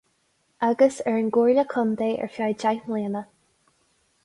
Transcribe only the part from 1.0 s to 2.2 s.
ar an gcomhairle contae